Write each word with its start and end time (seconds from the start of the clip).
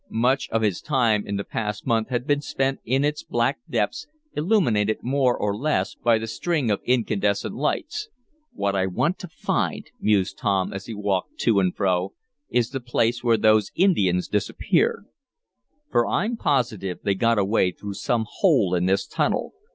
Much 0.09 0.49
of 0.49 0.63
his 0.63 0.81
time 0.81 1.23
in 1.27 1.35
the 1.37 1.43
past 1.43 1.85
month 1.85 2.07
had 2.09 2.25
been 2.25 2.41
spent 2.41 2.79
in 2.83 3.05
its 3.05 3.23
black 3.23 3.59
depths, 3.69 4.07
illuminated, 4.33 4.97
more 5.03 5.37
or 5.37 5.55
less, 5.55 5.93
by 5.93 6.17
the 6.17 6.25
string 6.25 6.71
of 6.71 6.81
incandescent 6.85 7.53
lights. 7.55 8.09
"What 8.51 8.75
I 8.75 8.87
want 8.87 9.19
to 9.19 9.27
find," 9.27 9.85
mused 9.99 10.39
Tom, 10.39 10.73
as 10.73 10.87
he 10.87 10.95
walked 10.95 11.37
to 11.41 11.59
and 11.59 11.75
fro, 11.75 12.13
"is 12.49 12.71
the 12.71 12.79
place 12.79 13.23
where 13.23 13.37
those 13.37 13.71
Indians 13.75 14.27
disappeared. 14.27 15.05
For 15.91 16.07
I'm 16.07 16.35
positive 16.35 16.97
they 17.03 17.13
got 17.13 17.37
away 17.37 17.69
through 17.71 17.93
some 17.93 18.25
hole 18.27 18.73
in 18.73 18.87
this 18.87 19.05
tunnel. 19.05 19.53